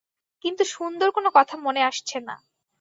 কিন্তু 0.45 0.63
সুন্দর 0.71 1.07
কোনো 1.11 1.29
কথা 1.37 1.55
মনে 1.65 1.81
আসছে 1.83 2.17
না। 2.27 2.35